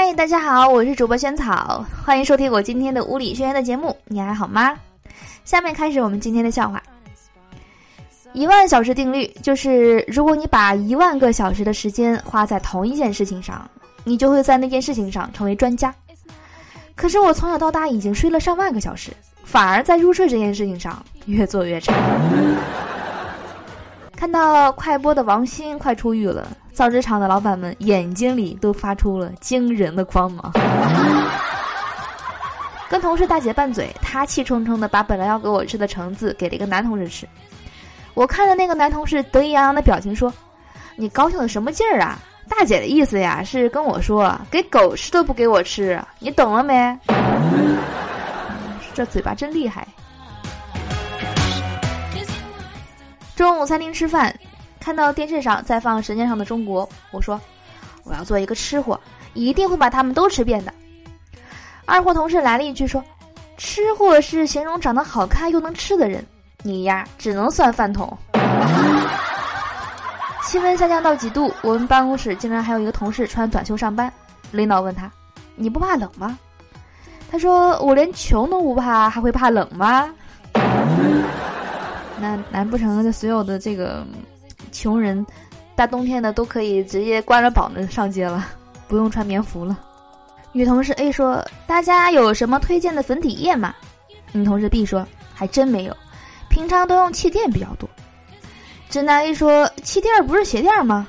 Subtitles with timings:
[0.00, 3.96] 嗨，大家好，我是主播萱草，欢迎收听我今天的物理轩辕的节目。
[4.04, 4.72] 你还好吗？
[5.44, 6.80] 下面开始我们今天的笑话。
[8.32, 13.68] 一万小时定律就是，如果你把一万个小时的时间花在同一件事情上，
[14.04, 15.92] 你就会在那件事情上成为专家。
[16.94, 19.10] 可是我从小到大已经睡了上万个小时，
[19.42, 21.92] 反而在入睡这件事情上越做越差。
[24.14, 26.46] 看到快播的王鑫快出狱了，
[26.78, 30.52] 造纸厂的老板们眼睛里都发出了惊人的光芒。
[32.88, 37.28] 跟同事大姐拌嘴，她气冲冲的把本来要给我吃的橙子给了一个男同事吃。
[38.14, 40.32] 我看着那个男同事得意洋洋的表情说
[40.94, 42.16] ：“你高兴的什么劲儿啊？
[42.48, 46.96] 大姐的意思呀是跟我说，给狗吃都不给我吃，你懂了没？”
[48.94, 49.84] 这嘴巴真厉害。
[53.34, 54.32] 中午餐厅吃饭，
[54.88, 57.38] 看到电视上在放《舌尖上的中国》，我说
[58.04, 58.98] ：“我要做一个吃货，
[59.34, 60.72] 一定会把他们都吃遍的。”
[61.84, 63.04] 二货同事来了一句说
[63.58, 66.24] ：“吃货是形容长得好看又能吃的人，
[66.62, 68.16] 你呀只能算饭桶。”
[70.46, 74.10] 气温下降到几度，我们办公室竟然还有一个同事穿短袖上班。
[74.52, 75.12] 领导问他
[75.54, 76.38] ：“你不怕冷吗？”
[77.30, 80.08] 他说：“我连穷都不怕，还会怕冷吗？”
[82.20, 84.04] 那难不成就所有的这个
[84.78, 85.26] 穷人，
[85.74, 88.46] 大冬天的都可以直接关了膀子上街了，
[88.86, 89.76] 不用穿棉服了？
[90.52, 93.74] 女同事 A 说：“大家有什么推荐的粉底液吗？”
[94.30, 95.04] 女同事 B 说
[95.34, 95.96] ：“还真没有，
[96.48, 97.90] 平常都用气垫比较多。”
[98.88, 101.08] 直男 A 说：“气垫不是鞋垫吗？”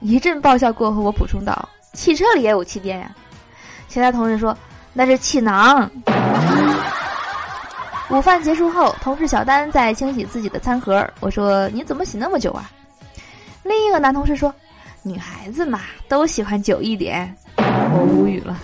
[0.00, 3.14] 一阵爆笑过后，我补充道：“汽车里也有气垫呀。”
[3.86, 4.56] 其他同事说
[4.94, 5.90] ：“那是气囊。”
[8.08, 11.06] 午饭结束后，同事小丹在清洗自己的餐盒。
[11.20, 12.70] 我说：“你怎么洗那么久啊？”
[13.62, 14.52] 另一个男同事说
[15.02, 18.56] ：“女孩子嘛，都喜欢久一点。”我无语了。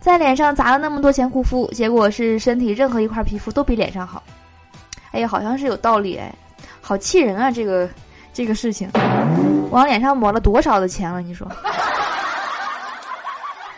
[0.00, 4.22] 在脸上砸了那么多钱护肤，结果是身体任何一块皮肤都比脸上好。
[5.12, 6.34] 哎呀，好像是有道理哎，
[6.80, 7.50] 好气人啊！
[7.50, 7.88] 这个
[8.32, 8.90] 这个事情，
[9.70, 11.20] 往脸上抹了多少的钱了？
[11.20, 11.46] 你说？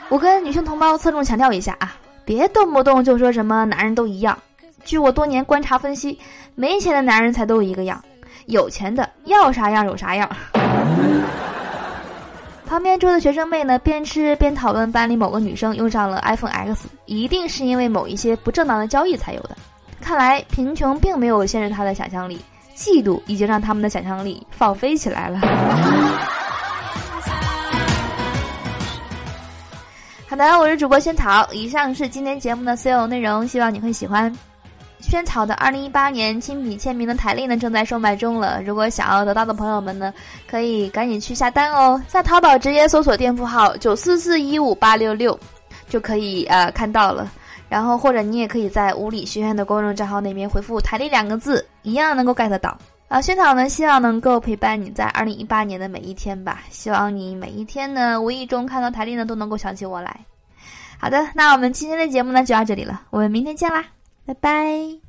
[0.08, 1.94] 我跟女性同胞侧重强调一下啊，
[2.24, 4.38] 别动不动就说什么男人都一样。
[4.84, 6.18] 据我多年观察分析，
[6.54, 8.02] 没钱的男人才都一个样，
[8.46, 10.28] 有钱的要啥样有啥样。
[12.66, 19.50] 旁边桌的学生妹呢，边吃边讨论班里某个女生用上了 iPhone X，一定是因为某一些不正当的交易才有的。
[20.00, 22.40] 看来贫穷并没有限制他的想象力，
[22.76, 25.40] 嫉妒已经让他们的想象力放飞起来了。
[30.26, 31.46] 好的，我是主播萱草。
[31.52, 34.34] 以上是今天节目的所有内容，希望你会喜欢。
[35.10, 38.62] 萱草的二零一八年亲笔签名的台历呢，正在售卖中了。
[38.62, 40.12] 如果想要得到的朋友们呢，
[40.48, 45.38] 可以赶紧去下单哦，在淘宝直接搜索店铺号九四四一五八六六，
[45.88, 47.30] 就可以呃看到了。
[47.68, 52.76] 然后或者你也可以在物理学院的公众账号那边回复“台历”两个字，一样能够 get 到。
[53.08, 56.62] 啊，萱草呢，希望能够陪伴你在二零一八年的每一天吧。
[56.70, 60.18] 希望你每一天呢，无意中看到台历呢，都能够想起我来。
[60.98, 63.02] 好的，那我们今天的节目呢，就到这里了。
[63.10, 63.84] 我们明天见啦，
[64.26, 65.03] 拜拜。